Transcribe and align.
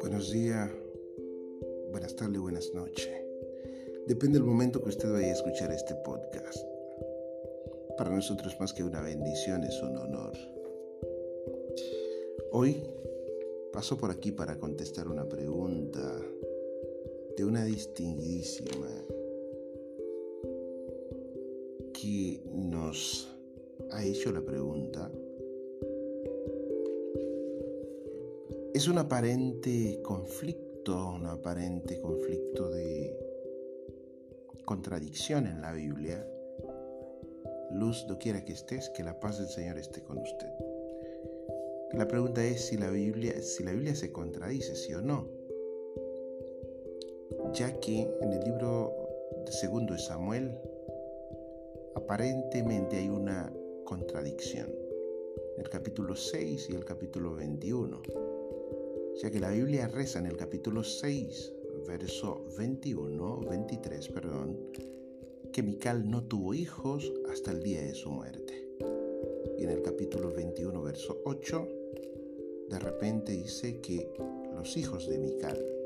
Buenos 0.00 0.32
días, 0.32 0.68
buenas 1.92 2.16
tardes, 2.16 2.40
buenas 2.40 2.74
noches. 2.74 3.08
Depende 4.08 4.40
del 4.40 4.48
momento 4.48 4.82
que 4.82 4.88
usted 4.88 5.12
vaya 5.12 5.28
a 5.28 5.32
escuchar 5.34 5.70
este 5.70 5.94
podcast. 6.04 6.66
Para 7.96 8.10
nosotros 8.10 8.58
más 8.58 8.72
que 8.72 8.82
una 8.82 9.02
bendición 9.02 9.62
es 9.62 9.80
un 9.82 9.96
honor. 9.96 10.32
Hoy 12.50 12.82
paso 13.72 13.96
por 13.98 14.10
aquí 14.10 14.32
para 14.32 14.58
contestar 14.58 15.06
una 15.06 15.28
pregunta 15.28 16.20
de 17.36 17.44
una 17.44 17.64
distinguidísima 17.64 18.88
que 21.92 22.40
nos 22.46 23.37
ha 23.90 24.04
hecho 24.04 24.32
la 24.32 24.42
pregunta 24.42 25.10
es 28.78 28.86
un 28.86 28.98
aparente 28.98 30.00
conflicto, 30.02 31.12
un 31.14 31.26
aparente 31.26 32.00
conflicto 32.00 32.70
de 32.70 33.12
contradicción 34.64 35.48
en 35.48 35.60
la 35.62 35.72
Biblia. 35.72 36.24
Luz, 37.72 38.06
quiera 38.20 38.44
que 38.44 38.52
estés, 38.52 38.88
que 38.90 39.02
la 39.02 39.18
paz 39.18 39.38
del 39.38 39.48
Señor 39.48 39.78
esté 39.78 40.02
con 40.04 40.18
usted. 40.18 40.48
La 41.94 42.06
pregunta 42.06 42.44
es 42.44 42.66
si 42.66 42.76
la 42.76 42.88
Biblia, 42.90 43.42
si 43.42 43.64
la 43.64 43.72
Biblia 43.72 43.96
se 43.96 44.12
contradice, 44.12 44.76
sí 44.76 44.94
o 44.94 45.02
no. 45.02 45.26
Ya 47.54 47.80
que 47.80 48.02
en 48.20 48.32
el 48.32 48.44
libro 48.44 48.92
de 49.44 49.50
segundo 49.50 49.94
de 49.94 49.98
Samuel 49.98 50.56
aparentemente 51.96 52.98
hay 52.98 53.08
una 53.08 53.52
contradicción. 53.88 54.68
El 55.56 55.70
capítulo 55.70 56.14
6 56.14 56.68
y 56.68 56.74
el 56.74 56.84
capítulo 56.84 57.34
21. 57.34 58.02
Ya 59.22 59.30
que 59.30 59.40
la 59.40 59.48
Biblia 59.48 59.88
reza 59.88 60.18
en 60.18 60.26
el 60.26 60.36
capítulo 60.36 60.84
6, 60.84 61.54
verso 61.86 62.44
21, 62.58 63.40
23, 63.48 64.08
perdón, 64.08 64.58
que 65.50 65.62
Mical 65.62 66.10
no 66.10 66.22
tuvo 66.22 66.52
hijos 66.52 67.10
hasta 67.32 67.50
el 67.50 67.62
día 67.62 67.80
de 67.80 67.94
su 67.94 68.10
muerte. 68.10 68.68
Y 69.58 69.64
en 69.64 69.70
el 69.70 69.80
capítulo 69.80 70.34
21, 70.34 70.82
verso 70.82 71.22
8, 71.24 71.68
de 72.68 72.78
repente 72.78 73.32
dice 73.32 73.80
que 73.80 74.12
los 74.54 74.76
hijos 74.76 75.08
de 75.08 75.16
Mical 75.18 75.77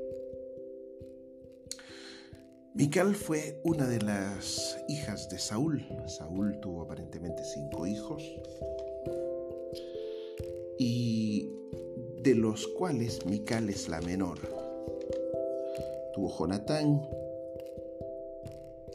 Mical 2.75 3.15
fue 3.15 3.61
una 3.65 3.87
de 3.87 4.01
las 4.01 4.79
hijas 4.89 5.29
de 5.29 5.39
Saúl. 5.39 5.87
Saúl 6.07 6.59
tuvo 6.61 6.81
aparentemente 6.81 7.45
cinco 7.45 7.87
hijos 7.87 8.23
y 10.79 11.53
de 12.23 12.35
los 12.35 12.67
cuales 12.69 13.27
Mical 13.27 13.69
es 13.69 13.91
la 13.91 14.01
menor. 14.01 14.39
Tuvo 16.15 16.35
Jonatán, 16.39 17.07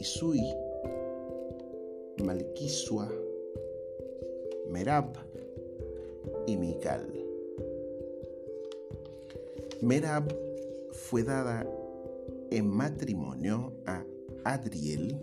Isui, 0.00 0.42
Malquisua, 2.24 3.08
Merab 4.70 5.12
y 6.48 6.56
Mical. 6.56 7.06
Merab 9.80 10.36
fue 10.90 11.22
dada 11.22 11.64
en 12.50 12.68
matrimonio 12.68 13.72
a 13.86 14.04
Adriel. 14.44 15.18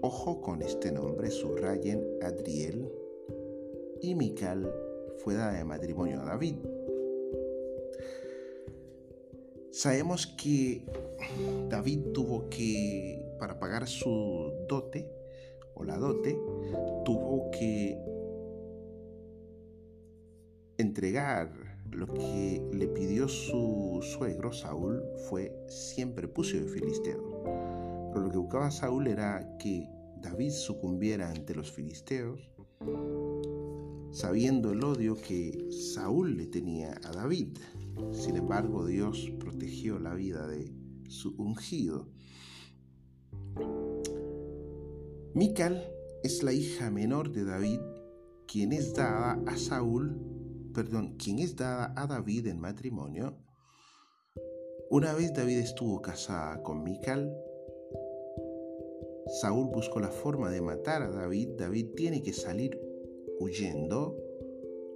Ojo 0.00 0.40
con 0.40 0.62
este 0.62 0.92
nombre, 0.92 1.30
subrayen 1.30 2.04
Adriel. 2.22 2.90
Y 4.00 4.14
Mical 4.14 4.72
fue 5.18 5.34
dada 5.34 5.60
en 5.60 5.66
matrimonio 5.66 6.20
a 6.22 6.24
David. 6.24 6.56
Sabemos 9.70 10.26
que 10.26 10.82
David 11.68 12.12
tuvo 12.12 12.48
que, 12.48 13.34
para 13.38 13.58
pagar 13.58 13.86
su 13.86 14.52
dote, 14.68 15.08
o 15.74 15.84
la 15.84 15.96
dote, 15.96 16.36
tuvo 17.04 17.50
que 17.50 17.98
entregar 20.80 21.52
lo 21.92 22.06
que 22.06 22.62
le 22.72 22.88
pidió 22.88 23.28
su 23.28 24.00
suegro 24.02 24.52
Saúl 24.52 25.02
fue 25.28 25.52
siempre 25.68 26.28
pucio 26.28 26.62
de 26.62 26.68
filisteos. 26.68 27.24
Pero 28.12 28.26
lo 28.26 28.30
que 28.30 28.38
buscaba 28.38 28.70
Saúl 28.70 29.06
era 29.06 29.56
que 29.58 29.88
David 30.20 30.50
sucumbiera 30.50 31.30
ante 31.30 31.54
los 31.54 31.70
filisteos, 31.70 32.40
sabiendo 34.10 34.72
el 34.72 34.84
odio 34.84 35.16
que 35.16 35.68
Saúl 35.94 36.36
le 36.36 36.46
tenía 36.46 36.98
a 37.04 37.12
David. 37.12 37.58
Sin 38.12 38.36
embargo, 38.36 38.86
Dios 38.86 39.32
protegió 39.38 39.98
la 39.98 40.14
vida 40.14 40.46
de 40.46 40.72
su 41.08 41.34
ungido. 41.36 42.08
Mical 45.34 45.84
es 46.22 46.42
la 46.42 46.52
hija 46.52 46.90
menor 46.90 47.32
de 47.32 47.44
David, 47.44 47.80
quien 48.46 48.72
es 48.72 48.94
dada 48.94 49.40
a 49.46 49.56
Saúl 49.56 50.29
perdón, 50.72 51.16
quien 51.16 51.38
es 51.38 51.56
dada 51.56 51.92
a 51.96 52.06
David 52.06 52.46
en 52.48 52.60
matrimonio. 52.60 53.36
Una 54.90 55.14
vez 55.14 55.32
David 55.32 55.58
estuvo 55.58 56.00
casada 56.02 56.62
con 56.62 56.82
Mical, 56.82 57.32
Saúl 59.30 59.68
buscó 59.72 60.00
la 60.00 60.10
forma 60.10 60.50
de 60.50 60.60
matar 60.60 61.02
a 61.02 61.10
David. 61.10 61.50
David 61.56 61.90
tiene 61.94 62.20
que 62.20 62.32
salir 62.32 62.80
huyendo. 63.38 64.16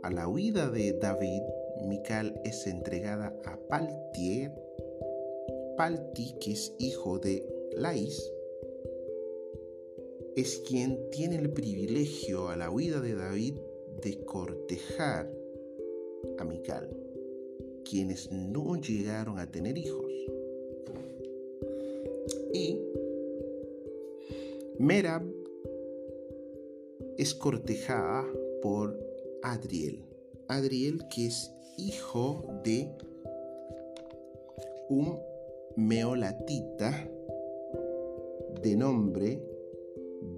A 0.02 0.10
la 0.10 0.28
huida 0.28 0.70
de 0.70 0.92
David, 0.92 1.42
Mical 1.86 2.40
es 2.44 2.66
entregada 2.66 3.34
a 3.44 3.56
Paltier. 3.68 4.52
Palti, 5.76 6.34
que 6.40 6.52
es 6.52 6.74
hijo 6.78 7.18
de 7.18 7.46
Lais, 7.76 8.32
es 10.36 10.58
quien 10.68 11.10
tiene 11.10 11.36
el 11.36 11.52
privilegio 11.52 12.48
a 12.48 12.56
la 12.56 12.70
huida 12.70 13.00
de 13.00 13.14
David 13.14 13.54
de 14.02 14.24
cortejar 14.24 15.30
a 16.38 16.44
Mical, 16.44 16.88
quienes 17.84 18.30
no 18.30 18.76
llegaron 18.76 19.38
a 19.38 19.50
tener 19.50 19.76
hijos. 19.78 20.10
Y 22.52 22.80
Merab 24.78 25.22
es 27.16 27.34
cortejada 27.34 28.24
por 28.62 28.98
Adriel. 29.42 30.04
Adriel 30.48 31.06
que 31.08 31.26
es 31.26 31.50
hijo 31.78 32.44
de 32.64 32.88
un 34.88 35.18
meolatita 35.76 37.08
de 38.62 38.76
nombre 38.76 39.42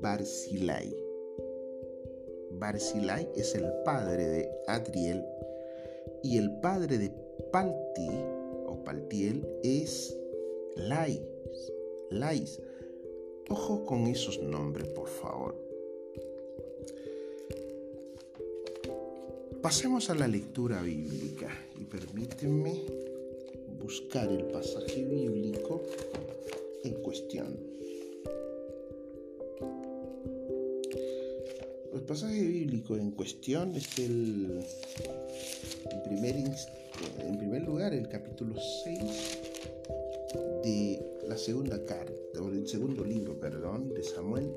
Barzilai. 0.00 0.94
Barzilai 2.52 3.28
es 3.36 3.54
el 3.54 3.70
padre 3.84 4.26
de 4.26 4.50
Adriel 4.66 5.24
y 6.22 6.38
el 6.38 6.60
padre 6.60 6.98
de 6.98 7.12
Palti 7.52 8.08
o 8.66 8.82
Paltiel 8.84 9.46
es 9.62 10.16
Lais. 10.76 11.20
Lais. 12.10 12.60
Ojo 13.48 13.84
con 13.86 14.06
esos 14.06 14.40
nombres, 14.42 14.88
por 14.88 15.08
favor. 15.08 15.54
Pasemos 19.62 20.10
a 20.10 20.14
la 20.14 20.28
lectura 20.28 20.82
bíblica 20.82 21.48
y 21.80 21.84
permítanme 21.84 22.82
buscar 23.80 24.30
el 24.30 24.44
pasaje 24.44 25.04
bíblico 25.04 25.82
en 26.84 26.94
cuestión. 27.02 27.56
El 31.92 32.02
pasaje 32.02 32.42
bíblico 32.42 32.96
en 32.96 33.10
cuestión 33.10 33.74
es 33.74 33.98
el 33.98 34.64
en 35.90 36.02
primer, 37.38 37.62
lugar, 37.62 37.94
el 37.94 38.08
capítulo 38.08 38.56
6 38.84 39.38
de 40.64 41.00
la 41.28 41.36
segunda 41.36 41.84
carta, 41.84 42.40
o 42.40 42.48
el 42.48 42.66
segundo 42.66 43.04
libro, 43.04 43.38
perdón, 43.38 43.92
de 43.94 44.02
Samuel, 44.02 44.50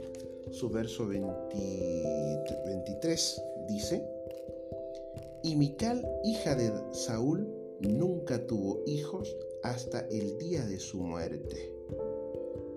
su 0.51 0.69
verso 0.69 1.07
23 1.07 3.41
dice, 3.67 4.03
y 5.43 5.55
Mical, 5.55 6.07
hija 6.23 6.55
de 6.55 6.71
Saúl, 6.91 7.47
nunca 7.79 8.45
tuvo 8.45 8.83
hijos 8.85 9.35
hasta 9.63 10.01
el 10.07 10.37
día 10.37 10.65
de 10.65 10.79
su 10.79 10.99
muerte. 10.99 11.73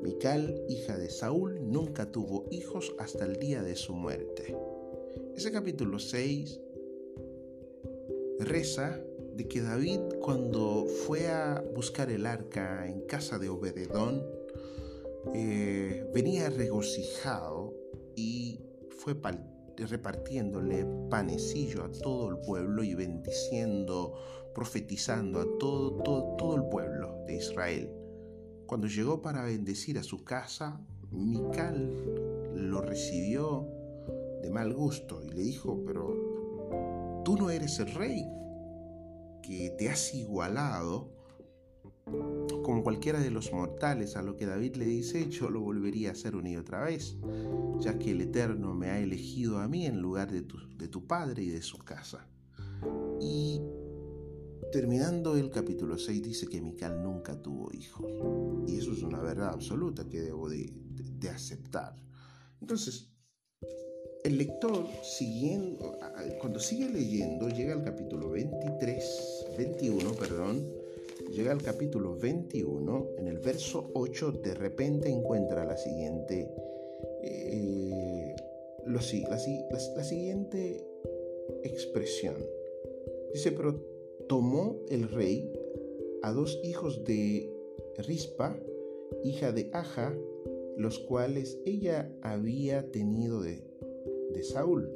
Mical, 0.02 0.64
hija 0.68 0.98
de 0.98 1.10
Saúl, 1.10 1.60
nunca 1.62 2.10
tuvo 2.10 2.46
hijos 2.50 2.94
hasta 2.98 3.24
el 3.24 3.38
día 3.38 3.62
de 3.62 3.76
su 3.76 3.94
muerte. 3.94 4.56
Ese 5.36 5.52
capítulo 5.52 5.98
6 5.98 6.60
reza 8.40 9.00
de 9.34 9.48
que 9.48 9.62
David 9.62 10.00
cuando 10.20 10.86
fue 11.06 11.28
a 11.28 11.62
buscar 11.74 12.10
el 12.10 12.26
arca 12.26 12.86
en 12.86 13.02
casa 13.06 13.38
de 13.38 13.48
Obededón, 13.48 14.22
eh, 15.34 16.04
venía 16.12 16.50
regocijado 16.50 17.74
y 18.16 18.60
fue 18.98 19.16
repartiéndole 19.76 20.86
panecillo 21.08 21.84
a 21.84 21.92
todo 21.92 22.28
el 22.28 22.38
pueblo 22.38 22.82
y 22.82 22.94
bendiciendo, 22.94 24.14
profetizando 24.54 25.40
a 25.40 25.46
todo, 25.58 26.02
todo, 26.02 26.36
todo 26.36 26.56
el 26.56 26.64
pueblo 26.68 27.24
de 27.26 27.36
Israel. 27.36 27.90
Cuando 28.66 28.86
llegó 28.86 29.22
para 29.22 29.44
bendecir 29.44 29.98
a 29.98 30.02
su 30.02 30.24
casa, 30.24 30.80
Mical 31.10 31.90
lo 32.54 32.80
recibió 32.80 33.68
de 34.42 34.50
mal 34.50 34.72
gusto 34.72 35.22
y 35.22 35.28
le 35.28 35.42
dijo, 35.42 35.82
pero 35.86 36.31
tú 37.24 37.36
no 37.36 37.50
eres 37.50 37.78
el 37.78 37.92
rey, 37.94 38.26
que 39.42 39.70
te 39.78 39.88
has 39.88 40.14
igualado 40.14 41.12
como 42.62 42.82
cualquiera 42.82 43.20
de 43.20 43.30
los 43.30 43.52
mortales, 43.52 44.16
a 44.16 44.22
lo 44.22 44.36
que 44.36 44.46
David 44.46 44.76
le 44.76 44.84
dice, 44.84 45.28
yo 45.28 45.50
lo 45.50 45.60
volvería 45.60 46.10
a 46.10 46.12
hacer 46.12 46.36
una 46.36 46.50
y 46.50 46.56
otra 46.56 46.84
vez, 46.84 47.16
ya 47.80 47.98
que 47.98 48.10
el 48.12 48.20
Eterno 48.20 48.74
me 48.74 48.90
ha 48.90 48.98
elegido 48.98 49.58
a 49.58 49.68
mí 49.68 49.86
en 49.86 50.00
lugar 50.00 50.30
de 50.30 50.42
tu, 50.42 51.06
padre 51.06 51.42
y 51.42 51.48
de 51.48 51.62
su 51.62 51.78
casa. 51.78 52.28
Y 53.20 53.60
terminando 54.70 55.36
el 55.36 55.50
capítulo 55.50 55.98
6 55.98 56.22
dice 56.22 56.46
que 56.46 56.60
Mical 56.60 57.02
nunca 57.02 57.40
tuvo 57.40 57.70
hijos. 57.72 58.06
Y 58.66 58.78
eso 58.78 58.92
es 58.92 59.02
una 59.02 59.20
verdad 59.20 59.50
absoluta 59.50 60.08
que 60.08 60.20
debo 60.20 60.48
de, 60.48 60.72
de 61.18 61.28
aceptar. 61.28 61.96
Entonces, 62.60 63.12
el 64.24 64.38
lector, 64.38 64.86
siguiendo, 65.02 65.98
cuando 66.40 66.60
sigue 66.60 66.88
leyendo, 66.88 67.48
llega 67.48 67.72
al 67.72 67.82
capítulo 67.82 68.30
23, 68.30 69.46
21, 69.58 70.12
perdón, 70.14 70.66
llega 71.32 71.50
al 71.50 71.62
capítulo 71.62 72.16
21, 72.16 73.08
en 73.18 73.26
el 73.26 73.38
verso 73.38 73.90
8, 73.94 74.32
de 74.44 74.54
repente 74.54 75.08
encuentra 75.08 75.64
la 75.64 75.76
siguiente, 75.76 76.48
eh, 77.22 78.36
la, 78.86 79.00
la 79.96 80.04
siguiente 80.04 80.86
expresión. 81.64 82.36
Dice, 83.32 83.50
pero 83.52 83.80
tomó 84.28 84.76
el 84.88 85.08
rey 85.08 85.52
a 86.22 86.32
dos 86.32 86.60
hijos 86.62 87.04
de 87.04 87.52
Rispa, 87.98 88.56
hija 89.24 89.50
de 89.52 89.70
Aja, 89.72 90.16
los 90.76 91.00
cuales 91.00 91.58
ella 91.66 92.10
había 92.22 92.90
tenido 92.90 93.42
de 93.42 93.71
de 94.32 94.42
Saúl, 94.42 94.90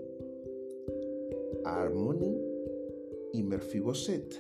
a 1.65 1.83
Armoni 1.83 2.41
y 3.33 3.43
Merfiboset, 3.43 4.35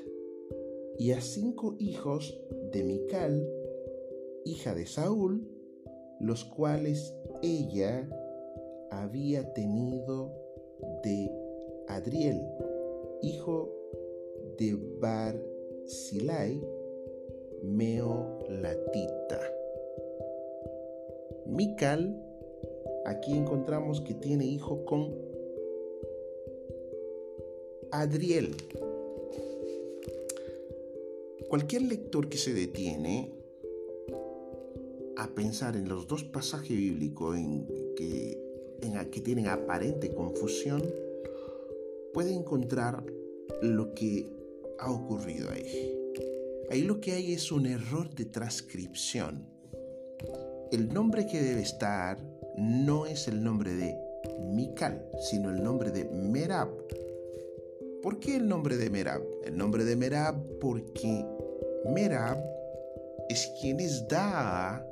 y 0.99 1.13
a 1.13 1.21
cinco 1.21 1.77
hijos 1.79 2.41
de 2.73 2.83
Mical, 2.83 3.49
hija 4.45 4.75
de 4.75 4.87
Saúl, 4.87 5.47
los 6.21 6.45
cuales 6.45 7.15
ella 7.43 8.09
había 8.91 9.53
tenido 9.53 10.33
de 11.03 11.31
Adriel, 11.89 12.41
hijo 13.23 13.71
de 14.59 14.79
Barzilai, 15.01 16.63
Meolatita. 17.63 19.41
Mical 21.47 22.26
aquí 23.07 23.33
encontramos 23.33 24.01
que 24.01 24.15
tiene 24.15 24.47
hijo 24.47 24.85
con 24.85 25.15
Adriel. 27.93 28.55
Cualquier 31.49 31.83
lector 31.83 32.29
que 32.29 32.37
se 32.37 32.53
detiene 32.53 33.33
a 35.17 35.29
pensar 35.29 35.77
en 35.77 35.89
los 35.89 36.07
dos 36.09 36.25
pasajes 36.25 36.77
bíblicos 36.77 37.37
en 37.37 37.67
que, 37.97 38.39
que 39.11 39.21
tienen 39.21 39.47
aparente 39.47 40.13
confusión, 40.13 40.83
puede 42.13 42.35
encontrar 42.35 43.05
lo 43.63 43.95
que 43.95 44.29
ha 44.79 44.91
ocurrido 44.91 45.51
ahí. 45.51 45.95
Ahí 46.71 46.83
lo 46.83 47.01
que 47.01 47.13
hay 47.13 47.33
es 47.33 47.53
un 47.53 47.67
error 47.67 48.13
de 48.15 48.25
transcripción. 48.25 49.47
El 50.73 50.93
nombre 50.93 51.27
que 51.27 51.41
debe 51.41 51.63
estar 51.63 52.36
no 52.57 53.07
es 53.07 53.29
el 53.29 53.43
nombre 53.43 53.75
de 53.75 53.97
Mikal, 54.41 55.09
sino 55.21 55.51
el 55.51 55.63
nombre 55.63 55.91
de 55.91 56.05
Merab. 56.05 56.69
¿Por 58.03 58.19
qué 58.19 58.37
el 58.37 58.49
nombre 58.49 58.77
de 58.77 58.91
Merab? 58.91 59.23
El 59.45 59.57
nombre 59.57 59.85
de 59.85 59.97
Merab 59.97 60.37
porque 60.61 61.25
Merab 61.93 62.39
es 63.29 63.53
quien 63.61 63.81
es 63.81 64.07
da 64.09 64.87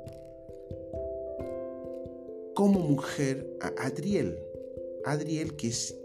como 2.55 2.79
mujer 2.79 3.45
a 3.61 3.85
Adriel. 3.85 4.39
Adriel 5.05 5.55
que 5.55 5.67
es 5.67 5.95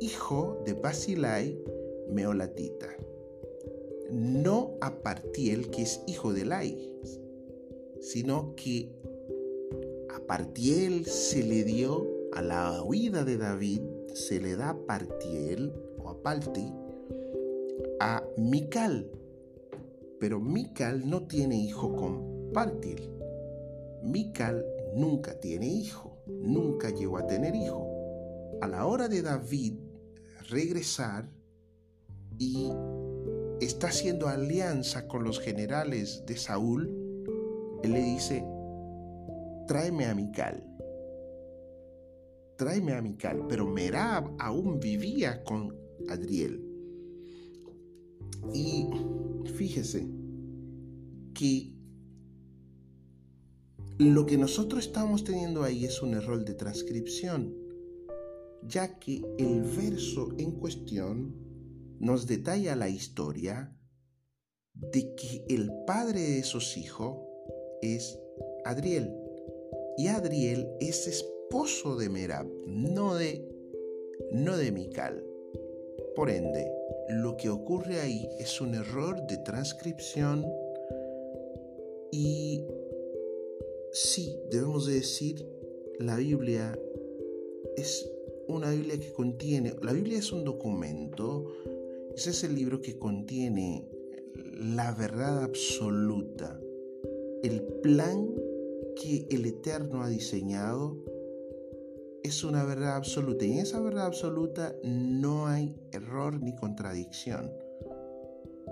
hijo 0.00 0.62
de 0.64 0.72
Basilai 0.74 1.58
Meolatita. 2.10 2.88
No 4.10 4.76
a 4.80 5.02
Partiel 5.02 5.70
que 5.70 5.82
es 5.82 6.00
hijo 6.06 6.32
de 6.32 6.44
Lai, 6.44 6.90
sino 8.00 8.54
que 8.56 8.90
Partiel 10.26 11.06
se 11.06 11.42
le 11.42 11.64
dio 11.64 12.06
a 12.32 12.42
la 12.42 12.82
huida 12.82 13.24
de 13.24 13.36
David, 13.36 13.82
se 14.14 14.40
le 14.40 14.56
da 14.56 14.70
a 14.70 14.86
Partiel 14.86 15.72
o 15.98 16.08
a 16.08 16.22
Palti 16.22 16.72
a 18.00 18.24
Mical. 18.36 19.10
Pero 20.20 20.40
Mical 20.40 21.08
no 21.08 21.26
tiene 21.26 21.56
hijo 21.56 21.94
con 21.94 22.52
Partiel. 22.52 23.10
Mical 24.02 24.64
nunca 24.94 25.38
tiene 25.38 25.66
hijo, 25.66 26.18
nunca 26.26 26.90
llegó 26.90 27.18
a 27.18 27.26
tener 27.26 27.54
hijo. 27.54 27.86
A 28.60 28.68
la 28.68 28.86
hora 28.86 29.08
de 29.08 29.22
David 29.22 29.74
regresar 30.48 31.28
y 32.38 32.70
está 33.60 33.88
haciendo 33.88 34.28
alianza 34.28 35.06
con 35.08 35.24
los 35.24 35.40
generales 35.40 36.24
de 36.26 36.36
Saúl, 36.36 36.90
él 37.82 37.92
le 37.92 38.02
dice, 38.02 38.44
tráeme 39.68 40.06
a 40.06 40.14
Mical. 40.14 40.64
Tráeme 42.56 42.92
a 42.94 43.02
Mical. 43.02 43.46
Pero 43.48 43.66
Merab 43.66 44.34
aún 44.40 44.80
vivía 44.80 45.44
con 45.44 45.76
Adriel. 46.08 46.64
Y 48.52 48.88
fíjese 49.54 50.08
que 51.34 51.72
lo 53.98 54.26
que 54.26 54.38
nosotros 54.38 54.86
estamos 54.86 55.22
teniendo 55.22 55.62
ahí 55.62 55.84
es 55.84 56.02
un 56.02 56.14
error 56.14 56.44
de 56.44 56.54
transcripción, 56.54 57.54
ya 58.62 58.98
que 58.98 59.22
el 59.38 59.62
verso 59.62 60.30
en 60.38 60.52
cuestión 60.52 61.34
nos 62.00 62.26
detalla 62.26 62.76
la 62.76 62.88
historia 62.88 63.76
de 64.72 65.14
que 65.14 65.44
el 65.48 65.70
padre 65.86 66.20
de 66.20 66.38
esos 66.38 66.76
hijos 66.76 67.18
es 67.82 68.18
Adriel. 68.64 69.27
Y 69.98 70.06
Adriel 70.06 70.68
es 70.78 71.08
esposo 71.08 71.96
de 71.96 72.08
Merab, 72.08 72.46
no 72.66 73.16
de, 73.16 73.44
no 74.30 74.56
de 74.56 74.70
Mical. 74.70 75.24
Por 76.14 76.30
ende, 76.30 76.70
lo 77.08 77.36
que 77.36 77.48
ocurre 77.48 78.00
ahí 78.00 78.28
es 78.38 78.60
un 78.60 78.76
error 78.76 79.26
de 79.26 79.38
transcripción 79.38 80.46
y 82.12 82.64
sí, 83.92 84.38
debemos 84.50 84.86
de 84.86 84.94
decir, 84.94 85.44
la 85.98 86.16
Biblia 86.16 86.78
es 87.76 88.08
una 88.46 88.70
Biblia 88.70 89.00
que 89.00 89.12
contiene, 89.12 89.74
la 89.82 89.92
Biblia 89.92 90.18
es 90.18 90.30
un 90.32 90.44
documento, 90.44 91.52
ese 92.14 92.30
es 92.30 92.44
el 92.44 92.54
libro 92.54 92.80
que 92.80 92.98
contiene 92.98 93.88
la 94.60 94.92
verdad 94.92 95.42
absoluta, 95.42 96.60
el 97.42 97.62
plan 97.82 98.37
que 99.00 99.28
el 99.30 99.46
Eterno 99.46 100.02
ha 100.02 100.08
diseñado 100.08 100.96
es 102.24 102.42
una 102.42 102.64
verdad 102.64 102.96
absoluta 102.96 103.44
y 103.44 103.52
en 103.52 103.58
esa 103.60 103.80
verdad 103.80 104.06
absoluta 104.06 104.74
no 104.82 105.46
hay 105.46 105.74
error 105.92 106.42
ni 106.42 106.54
contradicción. 106.54 107.50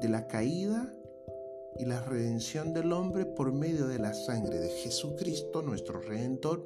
De 0.01 0.09
la 0.09 0.27
caída 0.27 0.93
y 1.79 1.85
la 1.85 2.03
redención 2.03 2.75
del 2.75 2.93
hombre 2.93 3.25
por 3.25 3.53
medio 3.53 3.87
de 3.87 3.99
la 3.99 4.13
sangre 4.15 4.59
de 4.59 4.69
Jesucristo, 4.69 5.63
nuestro 5.63 6.01
Redentor, 6.01 6.65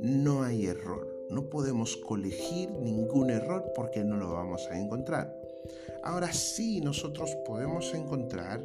no 0.00 0.42
hay 0.42 0.66
error. 0.66 1.26
No 1.30 1.48
podemos 1.48 1.96
colegir 1.96 2.70
ningún 2.70 3.30
error 3.30 3.72
porque 3.74 4.04
no 4.04 4.16
lo 4.16 4.32
vamos 4.32 4.68
a 4.70 4.78
encontrar. 4.78 5.34
Ahora 6.04 6.32
sí 6.32 6.80
nosotros 6.80 7.34
podemos 7.46 7.92
encontrar 7.94 8.64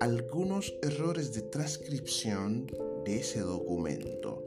algunos 0.00 0.74
errores 0.82 1.34
de 1.34 1.42
transcripción 1.42 2.66
de 3.04 3.18
ese 3.18 3.40
documento. 3.40 4.42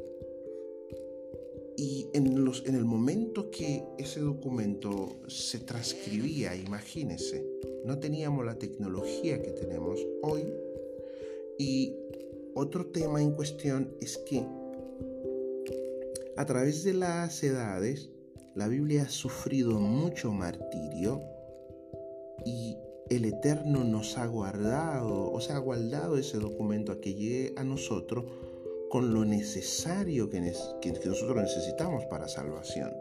Y 1.77 2.07
en, 2.13 2.43
los, 2.43 2.65
en 2.65 2.75
el 2.75 2.85
momento 2.85 3.51
que 3.51 3.83
ese 3.99 4.19
documento 4.19 5.21
se 5.27 5.59
transcribía, 5.59 6.55
imagínense, 6.55 7.45
no 7.85 7.99
teníamos 7.99 8.45
la 8.45 8.57
tecnología 8.57 9.41
que 9.41 9.51
tenemos 9.51 9.99
hoy. 10.23 10.51
Y 11.59 11.95
otro 12.55 12.87
tema 12.87 13.21
en 13.21 13.31
cuestión 13.31 13.95
es 14.01 14.17
que 14.17 14.45
A 16.35 16.45
través 16.47 16.83
de 16.83 16.93
las 16.93 17.43
edades, 17.43 18.09
la 18.55 18.67
Biblia 18.67 19.03
ha 19.03 19.09
sufrido 19.09 19.79
mucho 19.79 20.31
martirio 20.31 21.21
y 22.43 22.75
el 23.15 23.25
Eterno 23.25 23.83
nos 23.83 24.17
ha 24.17 24.25
guardado, 24.25 25.31
o 25.31 25.41
sea, 25.41 25.57
ha 25.57 25.59
guardado 25.59 26.17
ese 26.17 26.37
documento 26.37 26.91
a 26.91 27.01
que 27.01 27.13
llegue 27.13 27.53
a 27.57 27.63
nosotros 27.63 28.25
con 28.89 29.13
lo 29.13 29.25
necesario 29.25 30.29
que, 30.29 30.39
nosotros 30.39 31.35
necesitamos 31.35 32.05
para 32.05 32.27
salvación. 32.27 32.91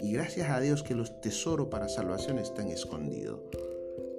Y 0.00 0.12
gracias 0.12 0.50
a 0.50 0.60
Dios 0.60 0.82
que 0.82 0.94
los 0.94 1.20
tesoros 1.20 1.68
para 1.68 1.88
salvación 1.88 2.38
están 2.38 2.68
escondidos. 2.68 3.40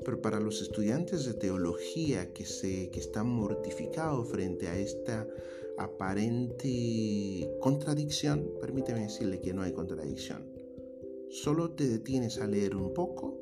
Pero 0.06 0.22
para 0.22 0.40
los 0.40 0.62
estudiantes 0.62 1.26
de 1.26 1.34
teología 1.34 2.34
que, 2.34 2.46
se, 2.46 2.90
que 2.92 3.00
están 3.00 3.28
mortificados 3.28 4.30
frente 4.30 4.68
a 4.68 4.78
esta 4.78 5.28
aparente 5.78 7.50
contradicción, 7.60 8.50
permíteme 8.62 9.02
decirle 9.02 9.40
que 9.40 9.54
no 9.54 9.64
hay 9.64 9.74
contradicción. 9.74 10.50
Solo 11.30 11.72
te 11.72 11.88
detienes 11.88 12.40
a 12.40 12.48
leer 12.48 12.76
un 12.76 12.94
poco 12.94 13.41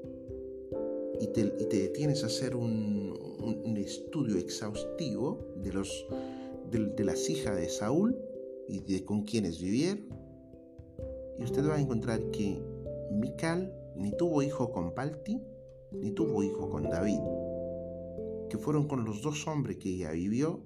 y 1.19 1.27
te, 1.27 1.43
detienes 1.43 2.23
a 2.23 2.27
hacer 2.27 2.55
un, 2.55 3.09
estudio 3.77 4.38
exhaustivo 4.38 5.53
de, 5.63 5.71
los, 5.71 6.05
de, 6.69 7.03
las 7.03 7.29
hijas 7.29 7.55
de 7.55 7.69
Saúl 7.69 8.17
y 8.67 8.79
de 8.81 9.05
con 9.05 9.23
quienes 9.23 9.61
vivieron. 9.61 10.05
Y 11.39 11.43
usted 11.43 11.67
va 11.67 11.75
a 11.75 11.79
encontrar 11.79 12.19
que 12.31 12.61
Mical 13.11 13.73
ni 13.95 14.11
tuvo 14.11 14.43
hijo 14.43 14.71
con 14.71 14.93
Palti, 14.93 15.41
ni 15.93 16.11
tuvo 16.11 16.43
hijo 16.43 16.69
con 16.69 16.83
David, 16.83 17.19
que 18.49 18.57
fueron 18.57 18.88
con 18.88 19.05
los 19.05 19.21
dos 19.21 19.47
hombres 19.47 19.77
que 19.77 19.89
ella 19.89 20.11
vivió 20.11 20.61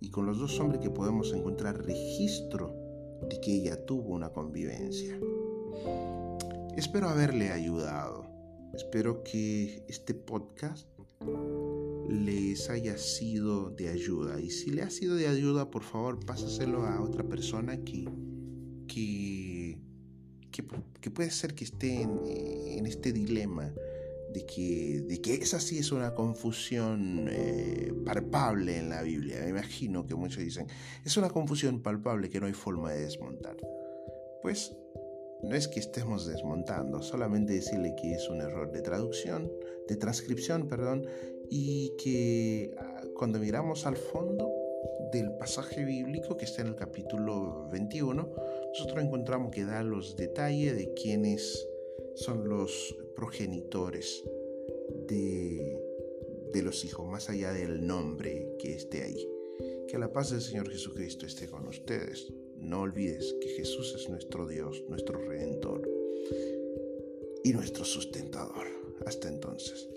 y 0.00 0.10
con 0.10 0.26
los 0.26 0.38
dos 0.38 0.58
hombres 0.60 0.80
que 0.80 0.90
podemos 0.90 1.32
encontrar 1.32 1.84
registro 1.84 2.74
de 3.28 3.40
que 3.40 3.54
ella 3.54 3.84
tuvo 3.84 4.14
una 4.14 4.30
convivencia. 4.30 5.18
Espero 6.76 7.08
haberle 7.08 7.50
ayudado. 7.50 8.27
Espero 8.78 9.24
que 9.24 9.82
este 9.88 10.14
podcast 10.14 10.86
les 12.08 12.70
haya 12.70 12.96
sido 12.96 13.70
de 13.70 13.88
ayuda. 13.88 14.40
Y 14.40 14.50
si 14.50 14.70
le 14.70 14.82
ha 14.82 14.90
sido 14.90 15.16
de 15.16 15.26
ayuda, 15.26 15.68
por 15.68 15.82
favor, 15.82 16.24
pásaselo 16.24 16.84
a 16.84 17.02
otra 17.02 17.24
persona 17.24 17.82
que, 17.82 18.08
que, 18.86 19.78
que, 21.00 21.10
puede 21.10 21.32
ser 21.32 21.56
que 21.56 21.64
esté 21.64 22.02
en, 22.02 22.86
este 22.86 23.12
dilema 23.12 23.74
de 24.32 24.46
que, 24.46 25.02
de 25.08 25.20
que 25.20 25.34
esa 25.34 25.58
sí 25.58 25.78
es 25.78 25.90
una 25.90 26.14
confusión 26.14 27.26
eh, 27.28 27.92
palpable 28.06 28.78
en 28.78 28.90
la 28.90 29.02
Biblia. 29.02 29.40
Me 29.40 29.48
imagino 29.48 30.06
que 30.06 30.14
muchos 30.14 30.38
dicen, 30.44 30.68
es 31.04 31.16
una 31.16 31.30
confusión 31.30 31.82
palpable 31.82 32.30
que 32.30 32.38
no 32.38 32.46
hay 32.46 32.52
forma 32.52 32.92
de 32.92 33.00
desmontar. 33.00 33.56
Pues 34.40 34.72
no 35.42 35.54
es 35.54 35.68
que 35.68 35.80
estemos 35.80 36.26
desmontando, 36.26 37.02
solamente 37.02 37.52
decirle 37.52 37.94
que 37.94 38.12
es 38.12 38.28
un 38.28 38.40
error 38.40 38.72
de 38.72 38.82
traducción, 38.82 39.50
de 39.86 39.96
transcripción, 39.96 40.68
perdón, 40.68 41.06
y 41.48 41.94
que 42.02 42.74
ah, 42.78 43.02
cuando 43.14 43.38
miramos 43.38 43.86
al 43.86 43.96
fondo 43.96 44.50
del 45.12 45.32
pasaje 45.38 45.84
bíblico 45.84 46.36
que 46.36 46.44
está 46.44 46.62
en 46.62 46.68
el 46.68 46.76
capítulo 46.76 47.68
21, 47.70 48.34
nosotros 48.72 49.04
encontramos 49.04 49.50
que 49.50 49.64
da 49.64 49.82
los 49.82 50.16
detalles 50.16 50.76
de 50.76 50.92
quiénes 50.94 51.66
son 52.14 52.48
los 52.48 52.96
progenitores 53.14 54.24
de, 55.08 55.80
de 56.52 56.62
los 56.62 56.84
hijos, 56.84 57.06
más 57.06 57.30
allá 57.30 57.52
del 57.52 57.86
nombre 57.86 58.56
que 58.58 58.74
esté 58.74 59.02
ahí. 59.02 59.28
Que 59.88 59.98
la 59.98 60.12
paz 60.12 60.30
del 60.30 60.42
Señor 60.42 60.70
Jesucristo 60.70 61.24
esté 61.24 61.48
con 61.48 61.66
ustedes. 61.66 62.30
No 62.60 62.80
olvides 62.80 63.34
que 63.40 63.48
Jesús 63.48 63.94
es 63.94 64.08
nuestro 64.08 64.46
Dios, 64.46 64.84
nuestro 64.88 65.18
Redentor 65.18 65.88
y 67.44 67.52
nuestro 67.52 67.84
sustentador. 67.84 68.66
Hasta 69.06 69.28
entonces. 69.28 69.88